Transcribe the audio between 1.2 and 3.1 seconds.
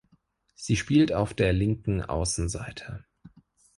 der linken Außenseite.